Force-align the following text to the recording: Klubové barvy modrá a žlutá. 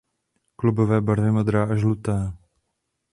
Klubové 0.55 1.01
barvy 1.01 1.31
modrá 1.31 1.63
a 1.63 1.75
žlutá. 1.75 2.37